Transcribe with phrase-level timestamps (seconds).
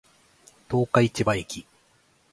[0.67, 1.67] 十日市場駅